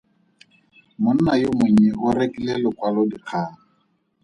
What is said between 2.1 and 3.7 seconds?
rekile lokwalodikgang.